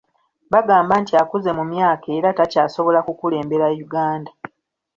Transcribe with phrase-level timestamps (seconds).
[0.53, 4.31] Bagamba nti akuze mu myaka era takyasobola kukulembera Uganda.